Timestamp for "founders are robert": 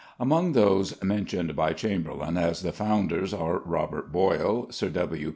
2.71-4.11